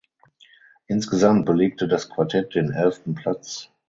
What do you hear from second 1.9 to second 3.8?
Quartett den elften Platz.